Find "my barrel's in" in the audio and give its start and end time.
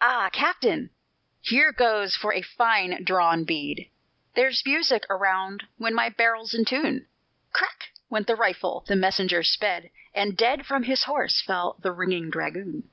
5.96-6.64